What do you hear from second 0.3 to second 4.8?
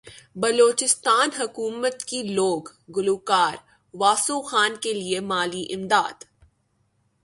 بلوچستان حکومت کی لوک گلوکار واسو خان